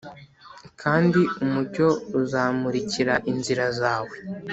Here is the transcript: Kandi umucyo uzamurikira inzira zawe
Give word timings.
Kandi 0.81 1.21
umucyo 1.43 1.87
uzamurikira 2.19 3.13
inzira 3.31 3.65
zawe 3.79 4.15